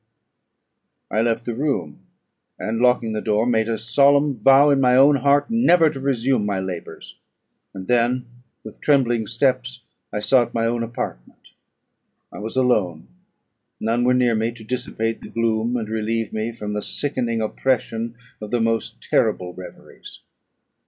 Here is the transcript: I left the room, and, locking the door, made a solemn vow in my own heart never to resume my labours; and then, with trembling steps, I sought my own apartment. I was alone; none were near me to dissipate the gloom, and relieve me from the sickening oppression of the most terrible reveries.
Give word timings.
I 1.11 1.21
left 1.21 1.45
the 1.45 1.53
room, 1.53 1.99
and, 2.57 2.79
locking 2.81 3.13
the 3.13 3.21
door, 3.21 3.45
made 3.45 3.69
a 3.69 3.77
solemn 3.77 4.35
vow 4.35 4.71
in 4.71 4.81
my 4.81 4.95
own 4.95 5.17
heart 5.17 5.51
never 5.51 5.91
to 5.91 5.99
resume 5.99 6.43
my 6.43 6.59
labours; 6.59 7.19
and 7.71 7.87
then, 7.87 8.25
with 8.63 8.81
trembling 8.81 9.27
steps, 9.27 9.83
I 10.11 10.19
sought 10.19 10.55
my 10.55 10.65
own 10.65 10.81
apartment. 10.81 11.49
I 12.31 12.39
was 12.39 12.55
alone; 12.55 13.09
none 13.79 14.03
were 14.03 14.15
near 14.15 14.33
me 14.33 14.51
to 14.53 14.63
dissipate 14.63 15.21
the 15.21 15.29
gloom, 15.29 15.77
and 15.77 15.87
relieve 15.87 16.33
me 16.33 16.51
from 16.51 16.73
the 16.73 16.81
sickening 16.81 17.39
oppression 17.39 18.15
of 18.41 18.49
the 18.49 18.59
most 18.59 19.03
terrible 19.07 19.53
reveries. 19.53 20.21